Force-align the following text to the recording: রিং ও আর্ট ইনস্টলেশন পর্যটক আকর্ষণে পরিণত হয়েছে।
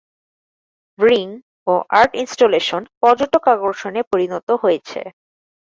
রিং 0.99 1.27
ও 1.67 1.83
আর্ট 1.99 2.11
ইনস্টলেশন 2.21 2.81
পর্যটক 3.01 3.43
আকর্ষণে 3.53 4.01
পরিণত 4.11 4.47
হয়েছে। 4.61 4.99